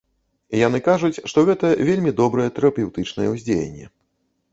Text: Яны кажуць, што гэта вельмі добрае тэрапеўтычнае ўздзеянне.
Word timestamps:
Яны 0.67 0.79
кажуць, 0.87 1.21
што 1.31 1.43
гэта 1.49 1.67
вельмі 1.89 2.13
добрае 2.21 2.47
тэрапеўтычнае 2.55 3.29
ўздзеянне. 3.35 3.85